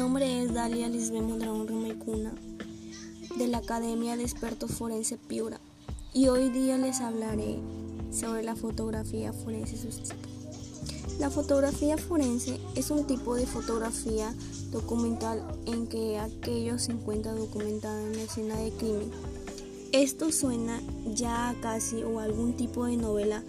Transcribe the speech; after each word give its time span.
nombre 0.00 0.42
es 0.42 0.52
Dalia 0.52 0.88
Lisbeth 0.88 1.22
Mondragón 1.22 1.66
Rimaicuna 1.66 2.34
de 3.38 3.48
la 3.48 3.58
Academia 3.58 4.16
de 4.16 4.22
Expertos 4.22 4.72
Forense 4.72 5.16
Piura 5.16 5.58
y 6.12 6.28
hoy 6.28 6.50
día 6.50 6.76
les 6.76 7.00
hablaré 7.00 7.58
sobre 8.12 8.42
la 8.42 8.56
fotografía 8.56 9.32
forense. 9.32 9.76
La 11.18 11.30
fotografía 11.30 11.96
forense 11.96 12.60
es 12.76 12.90
un 12.90 13.06
tipo 13.06 13.34
de 13.34 13.46
fotografía 13.46 14.34
documental 14.70 15.42
en 15.66 15.86
que 15.86 16.18
aquello 16.18 16.78
se 16.78 16.92
encuentra 16.92 17.32
documentado 17.32 17.98
en 18.06 18.16
la 18.16 18.22
escena 18.22 18.56
de 18.56 18.72
crimen. 18.72 19.10
Esto 19.92 20.30
suena 20.32 20.80
ya 21.14 21.48
a 21.48 21.54
casi 21.60 22.02
o 22.02 22.20
algún 22.20 22.56
tipo 22.56 22.84
de 22.84 22.96
novela 22.96 23.42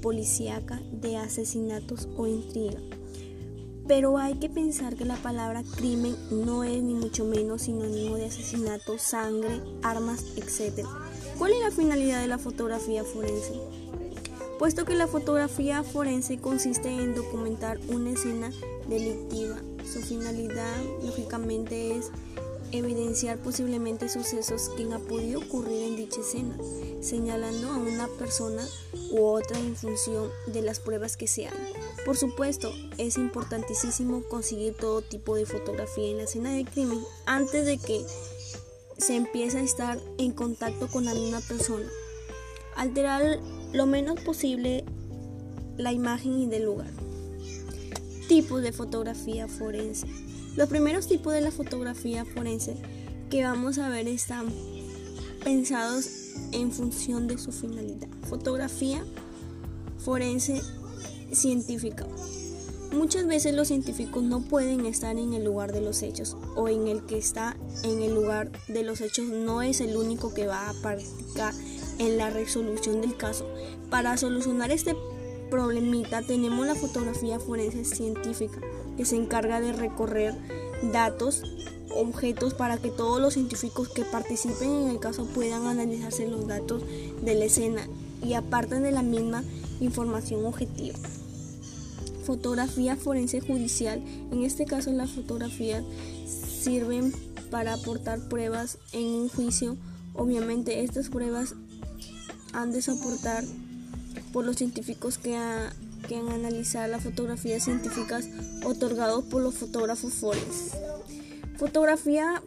policíaca 0.00 0.80
de 0.92 1.16
asesinatos 1.16 2.08
o 2.16 2.26
intriga. 2.26 2.78
Pero 3.86 4.16
hay 4.18 4.34
que 4.34 4.48
pensar 4.48 4.96
que 4.96 5.04
la 5.04 5.16
palabra 5.16 5.62
crimen 5.76 6.16
no 6.30 6.64
es 6.64 6.82
ni 6.82 6.94
mucho 6.94 7.24
menos 7.24 7.62
sinónimo 7.62 8.16
de 8.16 8.26
asesinato, 8.26 8.98
sangre, 8.98 9.60
armas, 9.82 10.24
etc. 10.36 10.86
¿Cuál 11.38 11.52
es 11.52 11.60
la 11.60 11.70
finalidad 11.70 12.20
de 12.20 12.28
la 12.28 12.38
fotografía 12.38 13.04
forense? 13.04 13.52
Puesto 14.58 14.84
que 14.84 14.94
la 14.94 15.06
fotografía 15.06 15.82
forense 15.82 16.38
consiste 16.38 16.88
en 16.88 17.14
documentar 17.14 17.78
una 17.88 18.10
escena 18.10 18.50
delictiva, 18.88 19.56
su 19.84 20.00
finalidad 20.00 20.76
lógicamente 21.02 21.96
es 21.96 22.10
evidenciar 22.78 23.38
posiblemente 23.38 24.08
sucesos 24.08 24.70
que 24.76 24.82
han 24.84 25.02
podido 25.02 25.40
ocurrir 25.40 25.82
en 25.82 25.96
dicha 25.96 26.20
escena, 26.20 26.56
señalando 27.00 27.68
a 27.68 27.76
una 27.76 28.08
persona 28.18 28.66
u 29.10 29.22
otra 29.24 29.58
en 29.58 29.76
función 29.76 30.28
de 30.46 30.62
las 30.62 30.80
pruebas 30.80 31.16
que 31.16 31.26
se 31.26 31.46
hagan. 31.46 31.66
Por 32.04 32.16
supuesto, 32.16 32.72
es 32.98 33.16
importantísimo 33.16 34.24
conseguir 34.24 34.74
todo 34.74 35.02
tipo 35.02 35.36
de 35.36 35.46
fotografía 35.46 36.10
en 36.10 36.18
la 36.18 36.24
escena 36.24 36.52
del 36.52 36.68
crimen 36.68 37.00
antes 37.26 37.64
de 37.64 37.78
que 37.78 38.04
se 38.98 39.16
empiece 39.16 39.58
a 39.58 39.62
estar 39.62 40.00
en 40.18 40.32
contacto 40.32 40.88
con 40.88 41.04
la 41.04 41.14
misma 41.14 41.40
persona. 41.40 41.86
Alterar 42.76 43.38
lo 43.72 43.86
menos 43.86 44.20
posible 44.20 44.84
la 45.76 45.92
imagen 45.92 46.38
y 46.40 46.46
del 46.46 46.64
lugar. 46.64 46.90
Tipos 48.28 48.62
de 48.62 48.72
fotografía 48.72 49.48
forense. 49.48 50.06
Los 50.56 50.68
primeros 50.68 51.08
tipos 51.08 51.32
de 51.32 51.40
la 51.40 51.50
fotografía 51.50 52.24
forense 52.24 52.76
que 53.28 53.42
vamos 53.42 53.78
a 53.78 53.88
ver 53.88 54.06
están 54.06 54.46
pensados 55.42 56.08
en 56.52 56.70
función 56.70 57.26
de 57.26 57.38
su 57.38 57.50
finalidad. 57.50 58.08
Fotografía 58.28 59.04
forense 59.98 60.62
científica. 61.32 62.06
Muchas 62.92 63.26
veces 63.26 63.54
los 63.54 63.66
científicos 63.66 64.22
no 64.22 64.42
pueden 64.42 64.86
estar 64.86 65.16
en 65.18 65.32
el 65.32 65.44
lugar 65.44 65.72
de 65.72 65.80
los 65.80 66.02
hechos 66.02 66.36
o 66.54 66.68
en 66.68 66.86
el 66.86 67.04
que 67.04 67.18
está 67.18 67.56
en 67.82 68.00
el 68.02 68.14
lugar 68.14 68.52
de 68.68 68.84
los 68.84 69.00
hechos 69.00 69.26
no 69.26 69.62
es 69.62 69.80
el 69.80 69.96
único 69.96 70.32
que 70.32 70.46
va 70.46 70.70
a 70.70 70.74
practicar 70.74 71.52
en 71.98 72.16
la 72.16 72.30
resolución 72.30 73.00
del 73.00 73.16
caso. 73.16 73.48
Para 73.90 74.16
solucionar 74.16 74.70
este 74.70 74.94
problemita 75.50 76.22
tenemos 76.22 76.66
la 76.66 76.74
fotografía 76.74 77.38
forense 77.38 77.84
científica 77.84 78.60
que 78.96 79.04
se 79.04 79.16
encarga 79.16 79.60
de 79.60 79.72
recorrer 79.72 80.34
datos, 80.92 81.42
objetos 81.90 82.54
para 82.54 82.76
que 82.76 82.90
todos 82.90 83.20
los 83.20 83.34
científicos 83.34 83.88
que 83.88 84.04
participen 84.04 84.70
en 84.70 84.90
el 84.90 85.00
caso 85.00 85.26
puedan 85.26 85.66
analizarse 85.66 86.26
los 86.28 86.46
datos 86.46 86.82
de 87.22 87.34
la 87.34 87.44
escena 87.44 87.88
y 88.22 88.34
aparten 88.34 88.82
de 88.82 88.92
la 88.92 89.02
misma 89.02 89.44
información 89.80 90.44
objetiva. 90.44 90.98
Fotografía 92.24 92.96
forense 92.96 93.40
judicial. 93.40 94.02
En 94.32 94.44
este 94.44 94.64
caso 94.64 94.90
las 94.92 95.10
fotografías 95.10 95.84
sirven 96.26 97.12
para 97.50 97.74
aportar 97.74 98.28
pruebas 98.28 98.78
en 98.92 99.06
un 99.06 99.28
juicio. 99.28 99.76
Obviamente 100.14 100.82
estas 100.84 101.08
pruebas 101.08 101.54
han 102.52 102.72
de 102.72 102.80
soportar 102.80 103.44
por 104.32 104.44
los 104.44 104.56
científicos 104.56 105.18
que, 105.18 105.38
que 106.08 106.16
han 106.16 106.28
analizado 106.28 106.88
las 106.88 107.02
fotografías 107.02 107.64
científicas 107.64 108.28
otorgados 108.64 109.24
por 109.24 109.42
los 109.42 109.54
fotógrafos 109.54 110.12
forenses. 110.14 110.72
Fotografía 111.56 112.42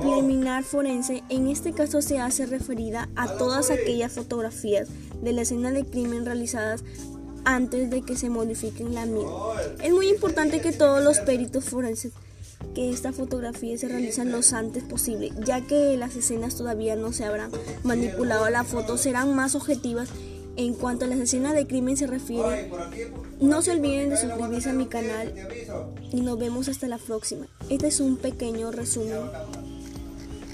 preliminar 0.00 0.64
forense 0.64 1.22
en 1.28 1.48
este 1.48 1.72
caso 1.72 2.00
se 2.00 2.18
hace 2.18 2.46
referida 2.46 3.08
a 3.14 3.36
todas 3.36 3.70
aquellas 3.70 4.12
fotografías 4.12 4.88
de 5.22 5.32
la 5.32 5.42
escena 5.42 5.70
de 5.70 5.84
crimen 5.84 6.24
realizadas 6.24 6.82
antes 7.44 7.90
de 7.90 8.02
que 8.02 8.16
se 8.16 8.30
modifiquen 8.30 8.94
la 8.94 9.06
misma. 9.06 9.32
Es 9.82 9.92
muy 9.92 10.08
importante 10.08 10.60
que 10.60 10.72
todos 10.72 11.02
los 11.02 11.20
peritos 11.20 11.64
forenses 11.64 12.12
que 12.74 12.90
esta 12.90 13.12
fotografía 13.12 13.76
se 13.76 13.88
realizan 13.88 14.30
lo 14.30 14.40
antes 14.52 14.84
posible, 14.84 15.32
ya 15.44 15.60
que 15.60 15.96
las 15.96 16.16
escenas 16.16 16.56
todavía 16.56 16.96
no 16.96 17.12
se 17.12 17.24
habrán 17.24 17.50
manipulado, 17.82 18.48
las 18.50 18.66
fotos 18.66 19.00
serán 19.00 19.34
más 19.34 19.54
objetivas 19.54 20.08
en 20.56 20.74
cuanto 20.74 21.04
a 21.04 21.08
las 21.08 21.18
escenas 21.18 21.54
de 21.54 21.66
crimen 21.66 21.96
se 21.96 22.06
refiere. 22.06 22.70
No 23.40 23.62
se 23.62 23.72
olviden 23.72 24.10
de 24.10 24.16
suscribirse 24.16 24.70
a 24.70 24.74
mi 24.74 24.86
canal 24.86 25.32
y 26.12 26.20
nos 26.20 26.38
vemos 26.38 26.68
hasta 26.68 26.88
la 26.88 26.98
próxima. 26.98 27.46
Este 27.68 27.88
es 27.88 28.00
un 28.00 28.16
pequeño 28.16 28.70
resumen 28.70 29.20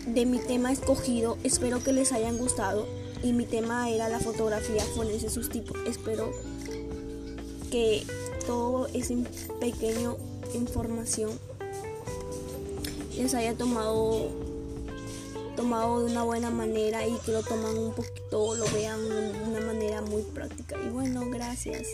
de 0.06 0.24
mi 0.24 0.38
tema 0.38 0.72
escogido, 0.72 1.36
espero 1.44 1.82
que 1.82 1.92
les 1.92 2.12
hayan 2.12 2.38
gustado 2.38 2.86
y 3.22 3.32
mi 3.32 3.44
tema 3.44 3.90
era 3.90 4.08
la 4.08 4.20
fotografía 4.20 4.82
forense 4.94 5.28
sus 5.28 5.48
tipos. 5.48 5.76
Espero 5.86 6.30
que 7.70 8.04
todo 8.46 8.86
ese 8.94 9.18
pequeño 9.60 10.16
información 10.54 11.30
les 13.16 13.34
haya 13.34 13.54
tomado 13.54 14.30
tomado 15.58 16.04
de 16.04 16.12
una 16.12 16.22
buena 16.22 16.50
manera 16.50 17.04
y 17.04 17.18
que 17.26 17.32
lo 17.32 17.42
toman 17.42 17.76
un 17.76 17.92
poquito, 17.92 18.54
lo 18.54 18.64
vean 18.72 19.08
de 19.08 19.42
una 19.42 19.60
manera 19.60 20.00
muy 20.02 20.22
práctica. 20.22 20.76
Y 20.86 20.88
bueno, 20.90 21.28
gracias. 21.28 21.88